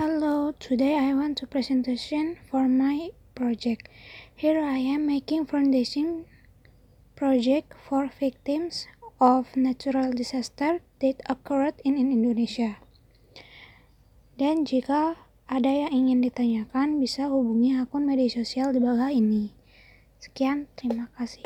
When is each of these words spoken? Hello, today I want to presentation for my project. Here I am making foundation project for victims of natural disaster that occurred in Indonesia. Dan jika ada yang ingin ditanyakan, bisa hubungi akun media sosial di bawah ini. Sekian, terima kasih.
Hello, 0.00 0.56
today 0.56 0.96
I 0.96 1.12
want 1.12 1.36
to 1.36 1.46
presentation 1.46 2.40
for 2.48 2.64
my 2.64 3.12
project. 3.34 3.84
Here 4.32 4.56
I 4.56 4.80
am 4.80 5.04
making 5.04 5.44
foundation 5.44 6.24
project 7.12 7.76
for 7.76 8.08
victims 8.08 8.88
of 9.20 9.52
natural 9.60 10.08
disaster 10.16 10.80
that 11.04 11.20
occurred 11.28 11.76
in 11.84 12.00
Indonesia. 12.00 12.80
Dan 14.40 14.64
jika 14.64 15.20
ada 15.44 15.68
yang 15.68 15.92
ingin 15.92 16.24
ditanyakan, 16.24 16.96
bisa 16.96 17.28
hubungi 17.28 17.76
akun 17.76 18.08
media 18.08 18.32
sosial 18.32 18.72
di 18.72 18.80
bawah 18.80 19.12
ini. 19.12 19.52
Sekian, 20.16 20.64
terima 20.80 21.12
kasih. 21.20 21.44